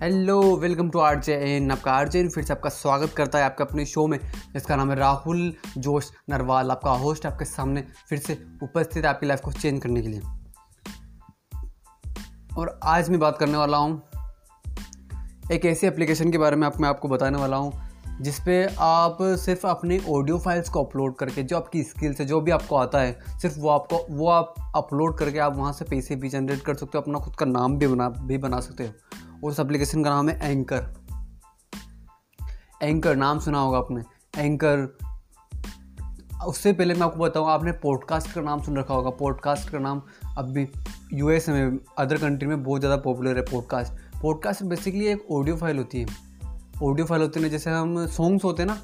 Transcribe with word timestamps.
Hello 0.00 0.40
welcome 0.56 0.88
to 0.90 0.98
R 0.98 1.18
J 1.20 1.34
N 1.46 1.70
आपका 1.70 1.92
R 1.92 2.08
J 2.08 2.20
N 2.20 2.28
फिर 2.28 2.44
से 2.44 2.52
आपका 2.52 2.70
स्वागत 2.70 3.12
करता 3.16 3.38
है 3.38 3.44
आपके 3.44 3.64
अपने 3.64 3.84
शो 3.86 4.06
में, 4.06 4.18
जिसका 4.54 4.76
नाम 4.76 4.90
है 4.90 4.96
राहुल 4.96 5.52
जोश 5.78 6.10
नरवाल, 6.30 6.70
आपका 6.70 6.90
होस्ट 6.90 7.26
आपके 7.26 7.44
सामने 7.44 7.84
फिर 8.08 8.18
से 8.18 8.38
उपस्थित 8.62 9.04
है 9.04 9.10
आपकी 9.10 9.26
लाइफ 9.26 9.40
को 9.40 9.52
चेंज 9.52 9.82
करने 9.82 10.02
के 10.02 10.08
लिए। 10.08 10.20
और 12.58 12.78
आज 12.84 13.10
मैं 13.10 13.20
बात 13.20 13.38
करने 13.38 13.58
वाला 13.58 13.76
हूँ, 13.76 14.02
एक 15.52 15.64
ऐसी 15.64 15.86
एप्लीकेशन 15.86 16.32
के 16.32 16.38
बारे 16.38 16.56
में 16.56 16.66
आप, 16.66 16.80
मैं 16.80 16.88
आपको 16.88 17.08
बताने 17.08 17.38
वाला 17.38 17.56
हूँ 17.56 17.72
जिस 18.20 18.40
पे 18.40 18.64
आप 18.80 19.18
सिर्फ़ 19.44 19.66
अपने 19.66 20.00
ऑडियो 20.08 20.38
फाइल्स 20.38 20.68
को 20.68 20.84
अपलोड 20.84 21.16
करके, 21.16 21.42
जो 21.42 21.56
आपकी 21.56 21.82
स्किल्स 21.82 22.20
है, 22.20 22.26
जो 22.26 22.40
भी 22.40 22.50
आपको 22.50 22.76
आता 22.76 23.00
है, 23.00 23.38
सिर्फ़ 23.42 23.58
वो 23.58 23.68
आपको, 23.68 24.04
वो 24.10 24.28
आप 24.30 24.54
अपलोड 24.76 25.18
करके 25.18 25.38
आप 25.38 25.56
वहाँ 25.56 25.72
से 25.72 25.84
पैसे 25.84 26.16
भी 26.16 26.28
जनरेट 26.28 26.62
कर 26.62 26.74
सकते 26.74 26.98
हो, 26.98 27.02
अपना 27.02 27.18
खुद 27.18 27.36
का 27.36 27.46
नाम 27.46 27.78
भी 27.78 27.86
बना 27.86 28.08
भी 28.08 28.38
बना 28.38 28.60
सकते 28.60 28.86
हो। 28.86 28.92
उस 29.42 29.60
एप्लीकेशन 29.60 30.04
का 30.04 30.10
नाम 30.10 30.28
है 30.28 30.50
एंकर 30.50 30.94
एंकर 32.82 33.16
नाम 33.16 33.38
सुना 33.38 33.60
होगा 33.60 33.78
आपने। 33.78 34.02
एंकर 34.36 34.88
उससे 36.46 36.72
पहले 36.72 36.94
मैं 36.94 37.02
आपको 37.02 37.20
बताऊँ, 37.20 37.48
आपने 37.48 37.72
पॉडकास्ट 37.72 38.32
का 38.32 38.40
नाम 38.40 38.62
सुन 38.62 38.76
रखा 38.78 38.94
होगा। 38.94 39.10
पॉडकास्ट 39.10 39.70
का 39.70 39.78
नाम 39.78 40.02
अब 40.38 40.52
भी 40.52 40.66
यूएस 41.12 41.48
में 41.48 41.78
अदर 41.98 42.18
कंट्री 42.18 42.48
में 42.48 42.62
बहुत 42.62 42.80
ज़्यादा 42.80 42.96
पॉपुलर 43.02 43.36
है 43.36 43.42
पॉडकास्ट 43.42 44.20
पॉडकास्ट 44.22 44.62
बेसिकली 44.64 45.06
एक 45.06 45.26
ऑडियो 45.32 45.56
फ़ाइल 45.56 45.78
होती 45.78 46.00
है। 46.00 46.06
ऑडियो 46.82 47.06
फ़ाइल 47.06 47.22
होती 47.22 47.40
है 47.40 47.50
जैसे 47.50 47.70
हम 47.70 48.06
सॉन्ग्स 48.08 48.44
होते 48.44 48.62
हैं 48.62 48.68
ना 48.68 48.80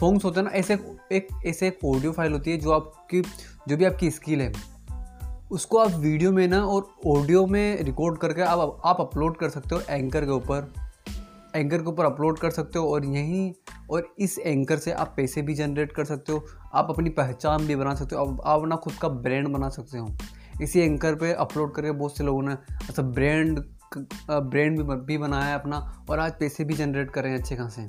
सॉन्ग्स 0.00 0.24
होते 0.24 0.40
हैं 0.40 0.44
ना, 0.44 0.50
ऐसे 0.52 0.74
एक 1.12 1.28
ऐसे 1.46 1.66
एक 1.68 1.84
ऑडियो 1.84 2.12
फ़ाइल 2.12 2.32
होती 2.32 2.50
है 2.50 2.56
जो 2.58 2.70
आपकी, 2.72 3.20
जो 3.68 3.76
भी 3.76 3.84
आपकी 3.84 4.10
स्किल 4.10 4.40
है। 4.40 4.52
उसको 5.54 5.78
आप 5.78 5.90
वीडियो 5.92 6.30
में 6.32 6.46
ना 6.48 6.60
और 6.66 6.86
ऑडियो 7.06 7.44
में 7.46 7.82
रिकॉर्ड 7.82 8.18
करके 8.18 8.42
आप 8.42 8.80
आप 8.84 9.00
अपलोड 9.00 9.36
कर 9.36 9.48
सकते 9.48 9.74
हो 9.74 9.80
एंकर 9.90 10.24
के 10.24 10.30
ऊपर। 10.30 10.72
एंकर 11.56 11.78
के 11.78 11.88
ऊपर 11.88 12.04
अपलोड 12.04 12.38
कर 12.38 12.50
सकते 12.50 12.78
हो 12.78 12.88
और 12.94 13.04
यहीं 13.06 13.52
और 13.90 14.08
इस 14.18 14.38
एंकर 14.38 14.78
से 14.78 14.92
आप 14.92 15.12
पैसे 15.16 15.42
भी 15.42 15.54
जनरेट 15.54 15.92
कर 15.92 16.04
सकते 16.04 16.32
हो। 16.32 16.44
आप 16.74 16.86
अपनी 16.90 17.10
पहचान 17.10 17.66
भी 17.66 17.76
बना 17.76 17.94
सकते 17.94 18.16
हो। 18.16 18.24
आप 18.24 18.40
अपना 18.54 18.76
खुद 18.76 18.94
का 19.02 19.08
ब्रांड 19.08 19.48
बना 19.48 19.68
सकते 19.68 19.98
हो। 19.98 20.08
इसी 20.62 20.80
एंकर 20.80 21.14
पे 21.14 21.32
अपलोड 21.34 21.74
करके 21.74 21.92
बहुत 21.92 22.16
से 22.16 22.24
लोगों 22.24 22.42
ने 22.42 22.52
अच्छा 22.52 23.02
ब्रांड 23.02 23.58
ब्रांड 23.96 24.80
भी 24.80 24.96
भी 24.96 25.18
बनाया 25.18 25.44
है 25.44 25.54
अपना 25.54 25.78
और 26.10 26.18
आज 26.18 26.32
पैसे 26.40 26.64
भी 26.64 26.74
जनरेट 26.74 27.10
कर 27.10 27.22
रहे 27.22 27.32
हैं 27.32 27.40
अच्छे 27.40 27.56
खासे। 27.56 27.86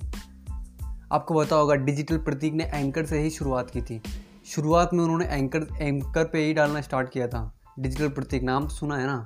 आपको 1.11 1.33
पता 1.35 1.55
होगा 1.55 1.75
डिजिटल 1.75 2.17
प्रतीक 2.19 2.53
ने 2.53 2.63
एंकर 2.65 3.05
से 3.05 3.19
ही 3.19 3.29
शुरुआत 3.29 3.69
की 3.69 3.81
थी, 3.81 4.01
शुरुआत 4.45 4.93
में 4.93 5.03
उन्होंने 5.03 5.25
एंकर 5.27 5.67
एंकर 5.81 6.23
पे 6.23 6.45
ही 6.45 6.53
डालना 6.53 6.81
स्टार्ट 6.81 7.09
किया 7.09 7.27
था। 7.27 7.51
डिजिटल 7.79 8.09
प्रतीक 8.09 8.43
नाम 8.43 8.67
सुना 8.67 8.97
है 8.97 9.05
ना? 9.05 9.23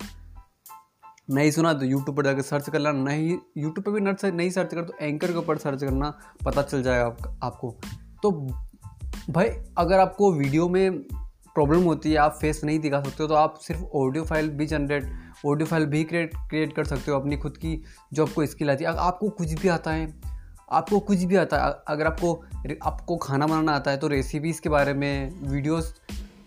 नहीं 1.30 1.52
सुना 1.52 1.74
तो 1.74 1.86
यूट्यूब 1.86 2.18
पर 2.18 2.24
जाकर 2.24 2.42
सर्च 2.42 2.70
कर 2.70 2.80
लेना। 2.80 3.04
नहीं 3.04 3.30
यूट्यूब 3.58 3.82
पर 3.86 3.92
भी 3.92 4.00
नट 4.02 4.26
नहीं 4.26 4.50
सर्च 4.50 4.74
कर 4.74 4.84
तो 4.84 4.94
एंकर 5.02 5.32
के 5.32 5.38
ऊपर 5.38 5.58
सर्च 5.58 5.84
करना 5.84 6.10
पता 6.46 6.62
चल 6.62 6.84
जाएगा 6.84 7.06
आप, 7.06 7.40
आपको। 7.44 7.76
तो 8.24 8.32
भाई 9.30 9.50
अगर 9.78 10.00
आपको 10.00 10.32
वीडियो 10.34 10.68
में 10.70 10.98
प्रॉब्लम 11.56 11.84
होती 11.84 12.12
है 12.12 12.18
आप 12.18 12.38
फेस 12.42 12.62
नहीं 12.64 12.80
दिखा 12.80 13.02
सकते 13.02 13.24
हो 13.24 13.28
तो 13.28 13.36
आप 13.36 13.56
सिर्फ़ 13.58 13.82
ऑडियो 13.82 14.24
फ़ाइल 14.24 14.50
भी 14.50 14.66
जनरेट 14.68 15.12
ऑडियो 15.46 15.66
फ़ाइल 15.66 15.86
भी 15.86 16.04
क्रिएट 16.04 16.36
क्रिएट 16.50 16.76
कर 16.76 16.84
सकते 16.84 17.12
हो 17.12 17.20
अपनी 17.20 17.38
खुद 17.38 17.58
की 17.58 17.82
जो 18.14 18.26
आपको 18.26 18.46
स्किल 18.46 18.72
आती 18.72 18.84
है। 18.84 18.96
आपको 18.98 19.30
कुछ 19.30 19.54
भी 19.54 19.68
आता 19.68 19.92
है। 19.92 20.14
आपको 20.72 21.00
कुछ 21.00 21.24
भी 21.24 21.36
आता 21.36 21.58
है। 21.58 21.74
अगर 21.88 22.08
आपको 22.08 22.34
आपको 22.84 23.18
खाना 23.18 23.48
बनाना 23.48 23.72
आता 23.72 23.92
है 23.92 23.98
तो 23.98 24.08
रेसिपीज़ 24.08 24.62
के 24.62 24.70
बारे 24.70 24.94
में 24.94 25.40
वीडियोस 25.50 25.94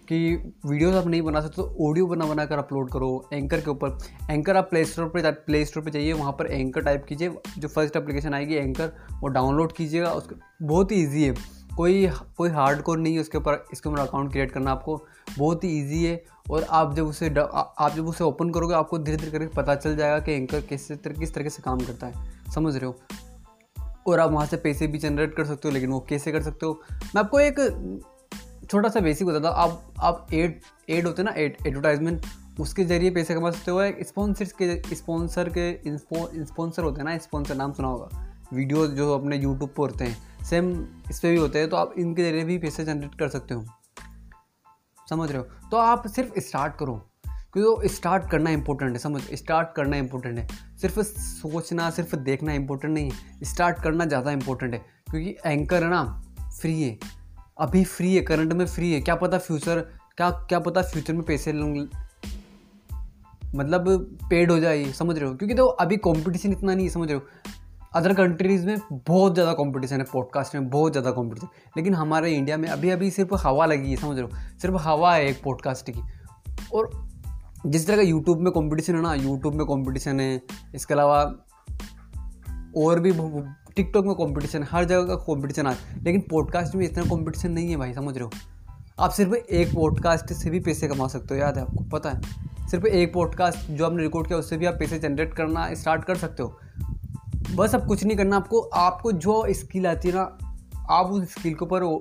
की 0.02 0.34
वीडियोस 0.66 0.94
आप 0.94 1.06
नहीं 1.06 1.22
बना 1.22 1.40
सकते 1.40 1.56
तो 1.56 1.88
ऑडियो 1.88 2.06
बना 2.06 2.26
बना 2.26 2.44
कर 2.46 2.58
अपलोड 2.58 2.90
करो 2.90 3.28
एंकर 3.32 3.60
के 3.60 3.70
ऊपर। 3.70 3.98
एंकर 4.30 4.56
आप 4.56 4.68
प्ले 4.70 4.84
स्टोर 4.84 5.08
पर 5.08 5.30
प्ले 5.46 5.64
स्टोर 5.64 5.82
पर 5.82 5.90
जाइए, 5.90 6.12
वहाँ 6.12 6.32
पर 6.32 6.46
एंकर 6.46 6.80
टाइप 6.80 7.04
कीजिए, 7.08 7.32
जो 7.58 7.68
फ़र्स्ट 7.68 7.96
एप्लीकेशन 7.96 8.34
आएगी 8.34 8.54
एंकर 8.54 8.92
वो 9.20 9.28
डाउनलोड 9.28 9.72
कीजिएगा, 9.72 10.12
उसका, 10.12 10.36
बहुत 10.62 10.92
ही 10.92 11.02
ईजी 11.02 11.24
है। 11.24 11.34
कोई 11.76 12.06
कोई 12.36 12.48
हार्ड 12.50 12.82
कोर 12.82 12.98
नहीं 12.98 13.14
है 13.14 13.20
उसके 13.20 13.38
ऊपर, 13.38 13.64
इसके 13.72 13.88
ऊपर 13.88 13.98
अकाउंट 13.98 14.30
क्रिएट 14.30 14.52
करना 14.52 14.70
आपको 14.70 15.00
बहुत 15.38 15.64
ही 15.64 15.68
ईजी 15.80 16.04
है, 16.04 16.22
और 16.50 16.62
आप 16.62 16.94
जब 16.94 17.06
उसे 17.06 17.34
आप 17.38 17.92
जब 17.96 18.08
उसे 18.08 18.24
ओपन 18.24 18.50
करोगे, 18.50 18.74
आपको 18.74 18.98
धीरे 18.98 19.16
धीरे 19.16 19.30
करके 19.30 19.46
पता 19.46 19.74
चल 19.74 19.96
जाएगा 19.96 20.18
कि 20.18 20.32
एंकर 20.32 20.60
किस 20.60 20.90
तरह, 20.92 21.14
किस 21.14 21.34
तरीके 21.34 21.50
से 21.50 21.62
काम 21.62 21.80
करता 21.80 22.06
है। 22.06 22.52
समझ 22.54 22.76
रहे 22.76 22.86
हो? 22.86 22.96
और 24.06 24.20
आप 24.20 24.30
वहाँ 24.30 24.46
से 24.46 24.56
पैसे 24.56 24.86
भी 24.86 24.98
जनरेट 24.98 25.34
कर 25.34 25.44
सकते 25.44 25.68
हो, 25.68 25.74
लेकिन 25.74 25.90
वो 25.90 26.00
कैसे 26.00 26.32
कर 26.32 26.42
सकते 26.42 26.66
हो? 26.66 26.80
मैं 27.14 27.22
आपको 27.22 27.40
एक 27.40 27.54
छोटा 28.70 28.88
सा 28.88 29.00
बेसिक 29.00 29.28
होता 29.28 29.40
था 29.40 29.54
आप 29.56 29.94
आप 30.00 30.26
एड 30.34 30.60
एड 30.90 31.06
होते 31.06 31.22
ना 31.22 31.32
एड 31.36 31.56
एडवर्टाइजमेंट 31.66 32.26
उसके 32.60 32.84
ज़रिए 32.84 33.10
पैसे 33.10 33.34
कमा 33.34 33.50
सकते 33.50 33.70
हो 33.70 33.80
एक 33.82 34.06
स्पॉन्सर 34.06 34.44
के 34.60 34.94
स्पॉन्सर 34.94 35.48
के 35.58 35.96
स्पॉन्सर 35.96 36.82
होते 36.82 37.00
हैं 37.00 37.04
ना 37.04 37.16
स्पॉन्सर 37.18 37.56
नाम 37.56 37.72
सुना 37.72 37.88
होगा। 37.88 38.28
वीडियो 38.52 38.86
जो 38.88 39.12
अपने 39.14 39.36
यूट्यूब 39.36 39.68
पर 39.68 39.90
होते 39.90 40.04
हैं 40.04 40.44
सेम 40.44 40.70
इस 41.10 41.20
पर 41.20 41.28
भी 41.28 41.36
होते 41.36 41.58
हैं 41.58 41.68
तो 41.70 41.76
आप 41.76 41.94
इनके 41.98 42.22
ज़रिए 42.22 42.44
भी 42.44 42.58
पैसे 42.58 42.84
जनरेट 42.84 43.14
कर 43.14 43.28
सकते 43.28 43.54
हो। 43.54 43.64
समझ 45.08 45.30
रहे 45.30 45.38
हो? 45.38 45.44
तो 45.70 45.76
आप 45.76 46.06
सिर्फ़ 46.08 46.38
स्टार्ट 46.40 46.76
करो, 46.76 46.94
क्योंकि 47.52 47.88
स्टार्ट 47.88 48.30
करना 48.30 48.50
इंपॉर्टेंट 48.50 48.92
है, 48.92 48.98
समझ? 48.98 49.22
स्टार्ट 49.34 49.72
करना 49.76 49.96
इंपॉर्टेंट 49.96 50.38
है। 50.38 50.46
सिर्फ़ 50.80 51.00
सोचना, 51.00 51.88
सिर्फ़ 51.90 52.14
देखना 52.18 52.52
इंपॉर्टेंट 52.54 52.94
नहीं 52.94 53.10
है। 53.10 53.44
स्टार्ट 53.44 53.82
करना 53.82 54.04
ज़्यादा 54.04 54.30
इंपॉर्टेंट 54.32 54.74
है, 54.74 54.78
क्योंकि 55.10 55.36
एंकर 55.46 55.84
है 55.84 55.90
ना 55.90 56.04
फ्री 56.60 56.80
है। 56.82 56.98
अभी 57.58 57.84
फ्री 57.84 58.14
है 58.14 58.20
करंट 58.22 58.52
में 58.52 58.66
फ्री 58.66 58.92
है। 58.92 59.00
क्या 59.00 59.14
पता 59.14 59.38
फ्यूचर 59.38 59.80
क्या 60.16 60.30
क्या 60.30 60.58
पता 60.58 60.82
फ्यूचर 60.82 61.12
में 61.12 61.22
पैसे 61.22 61.52
मतलब 63.54 63.88
पेड 64.30 64.50
हो 64.50 64.58
जाए, 64.60 64.84
समझ 64.92 65.16
रहे 65.18 65.28
हो? 65.28 65.34
क्योंकि 65.34 65.54
तो 65.54 65.66
अभी 65.66 65.96
कंपटीशन 65.96 66.52
इतना 66.52 66.74
नहीं 66.74 66.86
है, 66.86 66.92
समझ 66.92 67.08
रहे 67.08 67.18
हो? 67.18 67.22
अदर 67.94 68.14
कंट्रीज़ 68.14 68.66
में 68.66 68.76
बहुत 68.92 69.34
ज़्यादा 69.34 69.52
कंपटीशन 69.52 69.96
है 69.96 70.04
पॉडकास्ट 70.12 70.54
में 70.54 70.68
बहुत 70.70 70.92
ज़्यादा 70.92 71.10
कंपटीशन 71.10 71.48
लेकिन 71.76 71.94
हमारे 71.94 72.32
इंडिया 72.32 72.56
में 72.56 72.68
अभी 72.68 72.90
अभी 72.90 73.10
सिर्फ़ 73.10 73.34
हवा 73.36 73.66
लगी 73.66 73.90
है, 73.90 73.96
समझ 73.96 74.18
रहे 74.18 74.22
हो? 74.22 74.58
सिर्फ़ 74.58 74.76
हवा 74.76 75.14
है 75.14 75.26
एक 75.26 75.42
पॉडकास्ट 75.42 75.90
की। 75.90 76.02
और 76.74 76.90
जिस 77.66 77.86
तरह 77.86 77.96
का 77.96 78.02
यूट्यूब 78.02 78.40
में 78.40 78.52
कंपटीशन 78.52 78.96
है 78.96 79.02
ना 79.02 79.14
यूट्यूब 79.14 79.54
में 79.54 79.66
कंपटीशन 79.66 80.20
है। 80.20 80.40
इसके 80.74 80.94
अलावा 80.94 81.22
और 82.76 83.00
भी 83.00 83.12
टिकटॉक 83.76 84.06
में 84.06 84.14
कंपटीशन 84.14 84.66
हर 84.70 84.84
जगह 84.84 85.06
का 85.06 85.14
कंपटीशन 85.14 85.66
आ 85.66 85.74
लेकिन 86.02 86.20
पॉडकास्ट 86.20 86.74
में 86.74 86.84
इतना 86.84 87.04
कंपटीशन 87.04 87.50
नहीं 87.50 87.70
है 87.70 87.76
भाई, 87.76 87.94
समझ 87.94 88.14
रहे 88.14 88.24
हो? 88.24 88.30
आप 88.98 89.10
सिर्फ़ 89.10 89.34
एक 89.34 89.74
पॉडकास्ट 89.74 90.32
से 90.32 90.50
भी 90.50 90.60
पैसे 90.60 90.88
कमा 90.88 91.08
सकते 91.08 91.34
हो, 91.34 91.40
याद 91.40 91.56
है 91.56 91.62
आपको, 91.62 91.84
पता 91.84 92.10
है? 92.10 92.20
सिर्फ़ 92.68 92.86
एक 92.86 93.12
पॉडकास्ट 93.12 93.70
जो 93.70 93.86
आपने 93.86 94.02
रिकॉर्ड 94.02 94.26
किया, 94.26 94.38
उससे 94.38 94.56
भी 94.56 94.66
आप 94.66 94.74
पैसे 94.74 94.98
जनरेट 94.98 95.34
करना 95.34 95.74
स्टार्ट 95.74 96.04
कर 96.04 96.14
सकते 96.14 96.42
हो। 96.42 96.58
बस 97.54 97.74
अब 97.74 97.86
कुछ 97.86 98.04
नहीं 98.04 98.16
करना, 98.16 98.36
आपको 98.36 98.60
आपको 98.60 99.12
जो 99.12 99.46
स्किल 99.48 99.86
आती 99.86 100.08
है 100.08 100.14
ना, 100.14 100.38
आप 100.90 101.06
उस 101.06 101.30
स्किल 101.30 101.54
के 101.54 101.64
ऊपर 101.64 102.00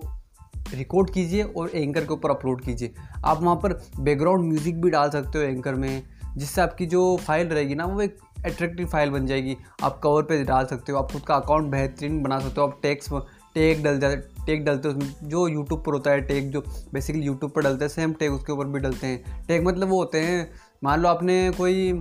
रिकॉर्ड 0.73 1.09
कीजिए 1.09 1.43
और 1.43 1.69
एंकर 1.75 2.01
के 2.01 2.13
ऊपर 2.13 2.29
अपलोड 2.29 2.61
कीजिए। 2.61 2.93
आप 3.25 3.41
वहाँ 3.41 3.55
पर 3.55 3.81
बैकग्राउंड 3.99 4.45
म्यूज़िक 4.45 4.81
भी 4.81 4.89
डाल 4.89 5.09
सकते 5.09 5.37
हो 5.37 5.43
एंकर 5.43 5.75
में, 5.75 6.03
जिससे 6.37 6.61
आपकी 6.61 6.85
जो 6.85 7.17
फ़ाइल 7.17 7.47
रहेगी 7.47 7.75
ना, 7.75 7.85
वो 7.85 8.01
एक 8.01 8.17
अट्रैक्टिव 8.45 8.87
फ़ाइल 8.87 9.09
बन 9.09 9.25
जाएगी। 9.25 9.55
आप 9.83 9.99
कवर 10.03 10.23
पे 10.23 10.43
डाल 10.43 10.65
सकते 10.65 10.91
हो, 10.91 10.97
आप 10.97 11.11
खुद 11.11 11.21
का 11.21 11.35
अकाउंट 11.35 11.71
बेहतरीन 11.71 12.21
बना 12.23 12.39
सकते 12.39 12.61
हो, 12.61 12.67
आप 12.67 12.79
टैक्स 12.83 13.09
टेक 13.55 13.83
डल 13.83 13.99
जाते 13.99 14.45
टेक 14.45 14.63
डलते 14.65 14.87
हो, 14.87 14.93
उसमें 14.93 15.29
जो 15.29 15.47
यूट्यूब 15.47 15.83
पर 15.83 15.93
होता 15.93 16.11
है 16.11 16.21
टेक 16.21 16.49
जो 16.51 16.61
बेसिकली 16.93 17.21
यूट्यूब 17.21 17.51
पर 17.51 17.61
डलते 17.61 17.85
हैं 17.85 17.89
सेम 17.89 18.13
टेक 18.13 18.31
उसके 18.31 18.51
ऊपर 18.53 18.65
भी 18.65 18.79
डलते 18.79 19.07
हैं। 19.07 19.45
टेक 19.47 19.63
मतलब 19.63 19.89
वो 19.89 19.97
होते 19.97 20.19
हैं, 20.19 20.49
मान 20.83 21.01
लो 21.01 21.09
आपने 21.09 21.49
कोई 21.51 21.91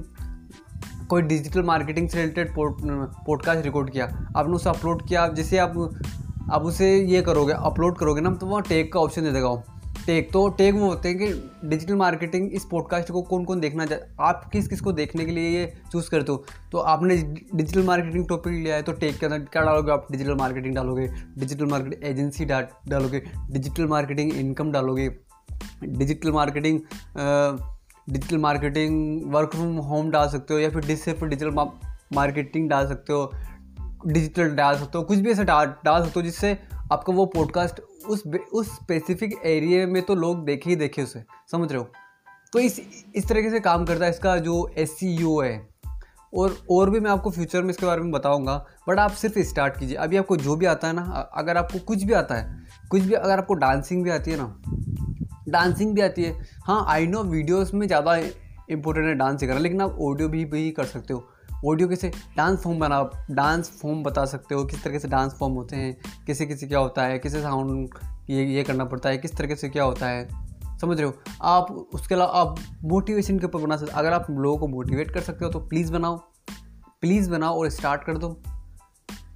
कोई 1.11 1.23
डिजिटल 1.23 1.63
मार्केटिंग 1.63 2.09
से 2.09 2.21
रिलेटेड 2.21 2.55
पॉडकास्ट 2.55 3.65
रिकॉर्ड 3.65 3.91
किया, 3.91 4.05
आपने 4.37 4.53
उसे 4.53 4.71
अपलोड 4.71 5.07
किया 5.09 5.27
जैसे 5.29 5.59
आप 5.59 5.79
आप 6.53 6.63
उसे 6.63 6.95
ये 7.07 7.23
करोगे 7.23 7.53
अपलोड 7.55 7.99
करोगे 7.99 8.21
ना 8.21 8.31
तो 8.31 8.47
वहाँ 8.47 8.63
टेक 8.63 8.93
का 8.93 9.01
ऑप्शन 9.01 9.23
दे 9.23 9.33
देगा 9.33 9.49
टेक 10.11 10.31
तो 10.33 10.49
टेक 10.49 10.75
वो 10.75 10.87
होते 10.87 11.09
हैं 11.09 11.19
कि 11.19 11.27
डिजिटल 11.69 11.95
मार्केटिंग 11.95 12.53
इस 12.53 12.65
पॉडकास्ट 12.65 13.11
को 13.11 13.23
कौन 13.23 13.45
कौन 13.45 13.61
देखना 13.61 13.87
चाहे 13.87 14.01
आप 14.21 14.49
किस 14.53 14.69
किस 14.69 14.81
को 14.81 14.93
देखने 14.93 15.25
के 15.25 15.33
लिए 15.33 15.49
ये 15.49 15.73
चूज़ 15.93 16.11
करते 16.11 16.33
हो? 16.33 16.45
तो 16.73 16.79
आपने 16.79 17.17
डिजिटल 17.55 17.83
मार्केटिंग 17.83 18.29
टॉपिक 18.29 18.53
लिया 18.53 18.75
है 18.75 18.83
तो 18.83 18.93
टेक 18.93 19.19
के 19.19 19.27
अंदर 19.27 19.39
क्या 19.39 19.63
डालोगे 19.63 19.93
आप? 19.93 20.07
डिजिटल 20.11 20.35
मार्केटिंग 20.35 20.75
डालोगे 20.75 21.07
डिजिटल 21.39 21.67
मार्केटिंग 21.67 22.05
एजेंसी 22.05 22.45
डालोगे 22.45 23.23
डिजिटल 23.51 23.87
मार्केटिंग 23.87 24.33
इनकम 24.35 24.73
डालोगे 24.73 25.09
digital 25.85 26.33
marketing 26.33 26.81
digital 28.11 28.39
marketing 28.39 29.23
work 29.33 29.51
from 29.51 29.77
home 29.77 30.11
डाल 30.11 30.29
सकते 30.29 30.55
हो, 30.55 30.61
या 30.61 30.71
फिर 30.71 30.87
डिस 30.87 31.05
सिर्फ़ 31.05 31.25
डिजिटल 31.25 31.51
मार्केटिंग 32.15 32.69
डाल 32.71 32.89
सकते 32.89 33.13
हो 33.13 33.31
डिजिटल 34.07 34.51
डाल 34.51 34.79
सकते 34.79 34.99
हो, 34.99 35.05
कुछ 35.05 35.19
भी 35.19 35.31
ऐसा 35.31 35.43
डाल 35.43 36.03
सकते 36.05 36.21
हो 36.21 36.23
जिससे 36.23 36.59
आपका 36.93 37.13
वो 37.13 37.27
पॉडकास्ट 37.27 37.81
उस 38.11 38.23
उस 38.53 38.75
स्पेसिफिक 38.75 39.35
एरिए 39.47 39.87
में 39.87 40.03
तो 40.03 40.15
लोग 40.17 40.45
देखे 40.45 40.71
ही 40.71 40.77
देखे 40.77 41.03
उसे, 41.03 41.23
समझ 41.53 41.71
रहे 41.73 41.81
हो? 41.81 41.89
तो 42.53 42.59
इस 42.59 42.81
इस 43.17 43.29
तरीके 43.29 43.51
से 43.51 43.61
काम 43.61 43.85
करता 43.85 44.05
है 44.05 44.11
इसका 44.11 44.37
जो 44.39 44.67
एस 44.79 44.99
है। 45.03 45.69
और 46.33 46.57
और 46.71 46.91
भी 46.91 47.01
मैं 47.01 47.11
आपको 47.11 47.31
फ्यूचर 47.31 47.63
में 47.63 47.71
इसके 47.71 47.87
बारे 47.87 48.03
में 48.03 48.11
बताऊँगा 48.13 48.55
बट 48.89 48.99
आप 48.99 49.11
सिर्फ़ 49.13 49.39
स्टार्ट 49.41 49.79
कीजिए। 49.79 49.97
अभी 49.97 50.17
आपको 50.17 50.37
जो 50.37 50.57
भी 50.57 50.67
आता 50.67 50.89
है 50.89 50.95
ना 50.95 51.03
अगर 51.35 51.57
आपको 51.57 51.79
कुछ 51.79 52.03
भी 52.03 52.13
आता 52.15 52.35
है, 52.35 52.67
कुछ 52.91 53.03
भी 53.03 53.15
अगर 53.15 53.39
आपको 53.39 53.55
डांसिंग 53.57 54.05
भी 54.05 54.11
आती 54.11 54.31
है 54.31 54.37
ना 54.37 54.55
डांसिंग 55.49 55.95
भी 55.95 56.01
आती 56.01 56.25
है 56.25 56.35
हाँ 56.65 56.85
आई 56.89 57.07
नो 57.07 57.23
वीडियोस 57.25 57.75
में 57.75 57.87
ज़्यादा 57.87 58.17
इंपॉर्टेंट 58.17 59.07
है 59.07 59.15
डांस 59.15 59.41
करना, 59.41 59.59
लेकिन 59.59 59.81
आप 59.81 59.99
ऑडियो 60.01 60.29
भी 60.29 60.45
भी 60.45 60.71
कर 60.71 60.85
सकते 60.87 61.15
हो। 61.15 61.29
ऑडियो 61.67 61.89
कैसे 61.89 62.13
डांस 62.37 62.63
फॉर्म 62.63 62.79
बना, 62.79 63.11
डांस 63.31 63.71
फॉर्म 63.83 64.03
बता 64.03 64.25
सकते 64.25 64.55
हो? 64.55 64.65
किस 64.65 64.85
तरीके 64.85 64.99
से 64.99 65.09
डांस 65.09 65.35
फॉर्म 65.35 65.55
होते 65.55 65.77
हैं? 65.77 65.97
किसी 66.27 66.47
किसी 66.47 66.67
क्या 66.67 66.79
होता 66.79 67.03
है? 67.03 67.19
किसे 67.19 67.43
साउंड 67.43 67.89
ये 68.31 68.45
ये 68.45 68.63
करना 68.63 68.85
पड़ता 68.85 69.09
है? 69.09 69.19
किस 69.19 69.37
तरीके 69.37 69.57
से 69.57 69.69
क्या 69.69 69.85
होता 69.85 70.07
है? 70.07 70.29
समझ 70.79 71.01
रहे 71.01 71.07
हो? 71.07 71.15
आप 71.43 71.89
उसके 71.95 72.15
अलावा 72.15 72.33
आप 72.33 72.57
मोटिवेशन 72.85 73.39
के 73.39 73.47
ऊपर 73.47 73.59
बना 73.59 73.77
सकते 73.77 73.93
अगर 73.93 74.13
आप 74.13 74.27
लोगों 74.31 74.59
को 74.59 74.69
मोटिवेट 74.69 75.11
कर 75.11 75.21
सकते 75.21 75.45
हो 75.45 75.51
तो 75.51 75.59
प्लीज़ 75.59 75.93
बनाओ। 75.93 76.17
प्लीज़ 77.01 77.31
बनाओ 77.31 77.59
और 77.59 77.69
स्टार्ट 77.69 78.05
कर 78.05 78.19
दो। 78.19 78.41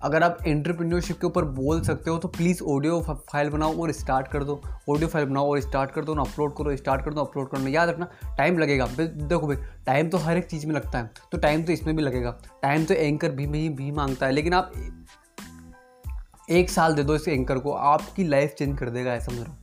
अगर 0.04 0.22
आप 0.22 0.38
एंटरप्रेन्योरशिप 0.46 1.18
के 1.20 1.26
ऊपर 1.26 1.44
बोल 1.54 1.80
सकते 1.82 2.10
हो 2.10 2.16
तो 2.18 2.28
प्लीज़ 2.28 2.62
ऑडियो 2.64 3.00
फ़ाइल 3.02 3.50
बनाओ 3.50 3.80
और 3.82 3.92
स्टार्ट 3.92 4.26
कर 4.28 4.44
दो। 4.44 4.60
ऑडियो 4.90 5.08
फ़ाइल 5.08 5.26
बनाओ 5.26 5.50
और 5.50 5.60
स्टार्ट 5.60 5.90
कर 5.90 6.04
दो 6.04 6.14
ना 6.14 6.22
अपलोड 6.22 6.56
करो 6.56 6.74
स्टार्ट 6.76 7.04
कर 7.04 7.14
दो 7.14 7.20
अपलोड 7.20 7.48
करो 7.50 7.68
याद 7.68 7.88
रखना 7.88 8.08
टाइम 8.38 8.58
लगेगा। 8.58 8.86
देखो 8.98 9.46
भाई 9.46 9.56
टाइम 9.86 10.08
तो 10.08 10.18
हर 10.18 10.36
एक 10.36 10.46
चीज़ 10.46 10.66
में 10.66 10.74
लगता 10.74 10.98
है 10.98 11.10
तो 11.32 11.38
टाइम 11.38 11.62
तो 11.62 11.72
इसमें 11.72 11.94
भी 11.96 12.02
लगेगा। 12.02 12.36
टाइम 12.62 12.84
तो 12.84 12.94
एंकर 12.94 13.30
भी 13.30 13.46
में 13.46 13.58
ही 13.58 13.68
भी 13.70 13.90
माँगता 13.92 14.26
है, 14.26 14.32
लेकिन 14.32 14.54
आप 14.54 14.72
एक 16.50 16.70
साल 16.70 16.94
दे 16.94 17.02
दो 17.02 17.14
इस 17.14 17.28
एंकर 17.28 17.58
को, 17.58 17.72
आपकी 17.72 18.24
लाइफ 18.24 18.54
चेंज 18.58 18.78
कर 18.78 18.90
देगा, 18.90 19.14
ऐसा 19.14 19.32
मेरा 19.32 19.56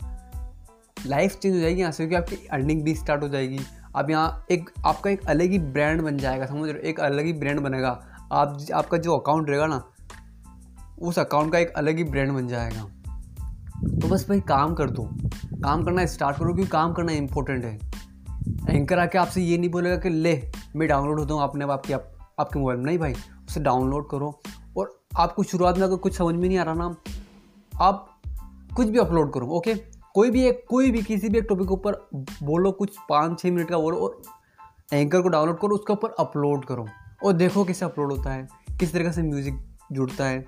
लाइफ 0.98 1.32
चेंज 1.34 1.54
हो 1.54 1.60
जाएगी 1.60 1.82
यहाँ 1.82 1.92
से, 1.92 2.08
क्योंकि 2.08 2.16
आपकी 2.16 2.48
अर्निंग 2.48 2.84
भी 2.84 2.96
स्टार्ट 2.96 3.24
हो 3.24 3.30
जाएगी। 3.30 3.60
अब 3.96 4.10
यहाँ 4.10 4.46
एक, 4.52 4.70
आपका 4.86 5.10
एक 5.10 5.26
अलग 5.30 5.52
ही 5.52 5.60
ब्रांड 5.60 6.02
बन 6.02 6.18
जाएगा, 6.18 6.46
समझ 6.46 6.70
रहे 6.70 6.74
हो? 6.74 6.80
एक 6.80 7.00
अलग 7.02 7.26
ही 7.26 7.34
ब्रांड 7.34 7.60
बनेगा। 7.60 7.90
आप 8.32 8.58
आपका 8.74 8.98
जो 8.98 9.18
अकाउंट 9.18 9.50
रहेगा 9.50 9.66
ना 9.68 9.84
उस 11.02 11.20
अकाउंट 11.20 11.52
का 11.52 11.60
एक 11.60 11.72
अलग 11.74 11.98
ही 11.98 12.04
ब्रांड 12.04 12.32
बन 12.32 12.48
जाएगा। 12.48 12.84
तो 14.02 14.08
बस 14.08 14.28
भाई 14.30 14.40
काम 14.40 14.74
कर 14.76 14.90
दो। 14.90 15.04
काम 15.64 15.84
करना 15.84 16.06
स्टार्ट 16.06 16.38
करो 16.38 16.54
क्योंकि 16.54 16.72
काम 16.72 16.94
करना 16.94 17.12
इंपॉर्टेंट 17.12 17.66
है। 17.66 17.80
एंकर 18.70 19.00
आके 19.00 19.18
आपसे 19.18 19.42
ये 19.42 19.58
नहीं 19.58 19.70
बोलेगा 19.70 19.96
कि 19.98 20.10
ले 20.10 20.42
मैं 20.76 20.88
डाउनलोड 20.88 21.20
होता 21.20 21.34
हूँ 21.34 21.44
अपने 21.44 21.66
आपके 21.66 21.94
आप, 21.94 22.12
आपके 22.40 22.60
मोबाइल 22.60 22.78
में। 22.78 22.86
नहीं 22.86 22.98
भाई 23.00 23.14
उसे 23.48 23.60
डाउनलोड 23.60 24.10
करो। 24.10 24.42
और 24.78 25.00
आपको 25.18 25.44
शुरुआत 25.44 25.78
में 25.78 25.84
अगर 25.84 25.96
कुछ 25.96 26.18
समझ 26.18 26.36
में 26.36 26.48
नहीं 26.48 26.58
आ 26.58 26.64
रहा 26.64 26.74
ना 26.74 26.96
आप 27.74 28.08
कुछ 28.76 28.88
भी 28.88 29.00
अपलोड 29.00 29.34
करो 29.34 29.48
ओके 29.48 29.74
कोई 30.16 30.30
भी 30.32 30.44
एक 30.44 30.64
कोई 30.70 30.92
भी 30.92 31.02
किसी 31.02 31.30
भी 31.30 31.38
एक 31.38 31.46
टॉपिक 31.50 31.68
के 31.68 31.74
ऊपर 31.74 31.94
बोलो 32.44 32.72
कुछ 32.72 32.96
पाँच 33.10 33.40
छः 33.40 33.52
मिनट 33.52 33.70
का 33.70 33.78
बोलो 33.78 33.98
और 33.98 34.22
एंकर 34.94 35.22
को 35.22 35.30
डाउनलोड 35.30 35.60
करो 35.60 35.76
उसके 35.76 35.94
ऊपर 35.94 36.16
अपलोड 36.20 36.66
करो। 36.66 36.88
और 37.26 37.34
देखो 37.34 37.64
कैसे 37.66 37.86
अपलोड 37.86 38.12
होता 38.12 38.34
है 38.34 38.48
किस 38.80 38.94
तरीके 38.94 39.12
से 39.12 39.22
म्यूज़िक 39.22 39.60
जुड़ता 39.92 40.26
है। 40.26 40.46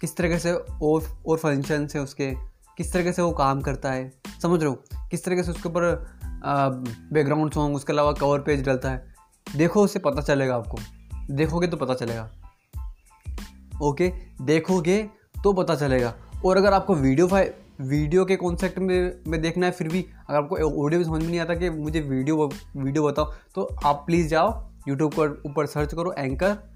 किस 0.00 0.16
तरीके 0.16 0.38
से 0.38 0.52
और 0.52 1.04
और 1.26 1.38
फ़ंक्शन 1.38 1.88
है 1.96 2.00
उसके, 2.02 2.30
किस 2.76 2.92
तरीके 2.92 3.12
से 3.12 3.22
वो 3.22 3.32
काम 3.32 3.60
करता 3.60 3.90
है। 3.92 4.12
समझ 4.42 4.60
रहे 4.60 4.70
हो? 4.70 4.78
किस 5.10 5.24
तरीके 5.24 5.42
से 5.42 5.50
उसके 5.50 5.68
ऊपर 5.68 5.84
बैकग्राउंड 7.12 7.52
सॉन्ग 7.52 7.76
उसके 7.76 7.92
अलावा 7.92 8.12
कवर 8.12 8.40
पेज 8.40 8.64
डलता 8.66 8.90
है। 8.90 9.14
देखो, 9.56 9.84
उससे 9.84 9.98
पता 9.98 10.22
चलेगा 10.22 10.56
आपको। 10.56 10.78
देखोगे 11.30 11.66
तो 11.66 11.76
पता 11.76 11.94
चलेगा। 11.94 12.30
ओके 13.82 14.12
देखोगे 14.42 15.02
तो 15.44 15.52
पता 15.52 15.74
चलेगा। 15.74 16.14
और 16.46 16.56
अगर 16.56 16.72
आपको 16.72 16.94
वीडियो 16.94 17.26
फ़ाइल 17.28 17.52
वीडियो 17.80 18.24
के 18.24 18.36
कॉन्सेप्ट 18.36 18.78
में 18.78 19.20
में 19.28 19.40
देखना 19.42 19.66
है, 19.66 19.72
फिर 19.72 19.88
भी 19.88 20.06
अगर 20.28 20.38
आपको 20.38 20.84
ऑडियो 20.84 20.98
भी 20.98 21.04
समझ 21.04 21.22
में 21.22 21.28
नहीं 21.28 21.40
आता 21.40 21.54
कि 21.54 21.70
मुझे 21.70 22.00
वीडियो 22.00 22.50
वीडियो 22.76 23.06
बताओ 23.06 23.32
तो 23.54 23.68
आप 23.84 24.02
प्लीज़ 24.06 24.28
जाओ 24.28 24.70
यूट्यूब 24.88 25.12
पर, 25.12 25.42
ऊपर 25.46 25.66
सर्च 25.66 25.94
करो 25.94 26.12
एंकर 26.12 26.73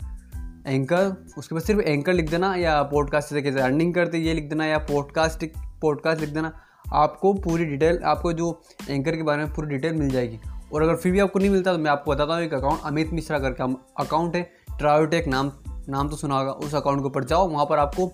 एंकर, 0.69 1.25
उसके 1.39 1.55
बाद 1.55 1.65
सिर्फ़ 1.65 1.81
एंकर 1.81 2.13
लिख 2.13 2.31
देना 2.31 2.55
या 2.55 2.83
पॉडकास्ट 2.83 3.29
से 3.29 3.43
कैसे 3.43 3.61
अर्निंग 3.61 3.95
करते 3.95 4.19
ये 4.19 4.35
लिख 4.35 4.49
देना 4.49 4.67
या 4.67 4.79
पॉडकास्ट 4.79 5.45
पॉडकास्ट 5.83 6.21
लिख 6.21 6.31
देना। 6.31 6.53
आपको 6.95 7.33
पूरी 7.35 7.65
डिटेल 7.65 7.99
आपको 8.05 8.33
जो 8.33 8.51
एंकर 8.91 9.17
के 9.17 9.23
बारे 9.23 9.45
में 9.45 9.53
पूरी 9.55 9.69
डिटेल 9.69 9.95
मिल 9.95 10.11
जाएगी। 10.11 10.39
और 10.75 10.83
अगर 10.83 10.97
फिर 10.97 11.13
भी 11.13 11.21
आपको 11.21 11.39
नहीं 11.39 11.51
मिलता 11.51 11.73
तो 11.73 11.79
मैं 11.79 11.91
आपको 11.91 12.11
बताता 12.11 12.35
हूँ 12.35 12.43
एक 12.43 12.55
अकाउंट 12.55 12.81
अमित 12.85 13.13
मिश्रा 13.13 13.39
करके 13.39 13.73
अकाउंट 13.99 14.37
है। 14.37 14.43
ट्रायोटेक 14.79 15.27
नाम 15.27 15.53
नाम 15.89 16.09
तो 16.09 16.17
सुना 16.17 16.39
होगा, 16.39 16.53
उस 16.53 16.75
अकाउंट 16.75 17.01
के 17.01 17.07
ऊपर 17.07 17.25
जाओ, 17.25 17.49
वहाँ 17.49 17.67
पर 17.67 17.79
आपको 17.79 18.13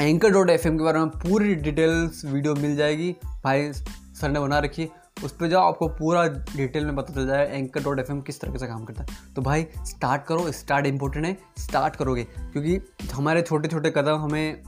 एंकर 0.00 0.30
डॉट 0.30 0.50
एफएम 0.50 0.76
के 0.78 0.84
बारे 0.84 0.98
में 0.98 1.08
पूरी 1.10 1.54
डिटेल्स 1.54 2.24
वीडियो 2.24 2.54
मिल 2.54 2.76
जाएगी। 2.76 3.14
भाई, 3.44 3.72
सर 3.72 4.30
ने 4.30 4.40
बना 4.40 4.58
रखी 4.58 4.88
उस 5.24 5.32
पर 5.32 5.46
जाओ, 5.46 5.62
आपको 5.62 5.88
पूरा 5.88 6.28
डिटेल 6.28 6.84
में 6.84 6.96
पता 6.96 7.14
चल 7.14 7.26
जाए 7.26 7.56
एंकर 7.56 7.82
डॉट 7.82 7.98
एफएम 7.98 8.20
किस 8.20 8.40
तरह 8.40 8.56
से 8.56 8.66
काम 8.66 8.84
करता 8.84 9.02
है। 9.02 9.34
तो 9.36 9.42
भाई 9.42 9.66
स्टार्ट 9.76 10.22
करो 10.24 10.52
स्टार्ट 10.52 10.86
इंपॉर्टेंट 10.86 11.26
है 11.26 11.38
स्टार्ट 11.58 11.96
करोगे। 11.96 12.24
क्योंकि 12.24 12.80
हमारे 13.12 13.42
छोटे 13.42 13.68
छोटे 13.68 13.90
कदम 13.90 14.16
हमें 14.16 14.62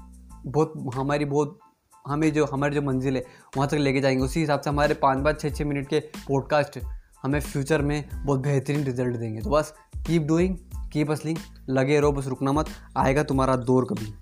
बहुत, 0.46 0.90
हमारी 0.94 1.24
बहुत, 1.24 1.58
हमें 2.06 2.32
जो, 2.32 2.44
हमारी 2.44 2.74
जो 2.74 2.82
मंजिल 2.82 3.16
है, 3.16 3.24
वहाँ 3.56 3.68
तक 3.68 3.74
लेके 3.74 4.00
जाएँगे। 4.00 4.22
उसी 4.22 4.40
हिसाब 4.40 4.60
से 4.60 4.70
हमारे 4.70 4.94
पाँच 4.94 5.24
पाँच 5.24 5.40
छः 5.40 5.50
छः 5.50 5.64
मिनट 5.64 5.88
के 5.88 6.00
पॉडकास्ट 6.00 6.80
हमें 7.22 7.40
फ्यूचर 7.40 7.82
में 7.82 8.08
बहुत 8.14 8.40
बेहतरीन 8.40 8.84
रिज़ल्ट 8.84 9.16
देंगे। 9.16 9.40
तो 9.40 9.50
बस 9.50 9.74
कीप 10.06 10.22
डूइंग 10.22 10.56
कीप 10.92 11.10
असलिंग 11.10 11.38
लगे 11.70 12.00
रहो, 12.00 12.12
बस 12.12 12.26
रुकना 12.26 12.52
मत, 12.52 12.66
आएगा 12.96 13.22
तुम्हारा 13.22 13.56
दौर 13.56 13.84
कभी। 13.84 14.14